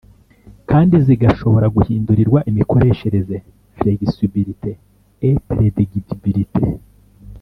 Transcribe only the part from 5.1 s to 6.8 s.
et predictibilité)